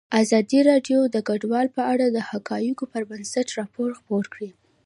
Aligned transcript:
ازادي 0.21 0.59
راډیو 0.69 0.99
د 1.13 1.17
کډوال 1.27 1.67
په 1.77 1.81
اړه 1.93 2.05
د 2.11 2.17
حقایقو 2.29 2.85
پر 2.91 3.01
بنسټ 3.09 3.47
راپور 3.59 3.89
خپور 3.99 4.23
کړی. 4.33 4.49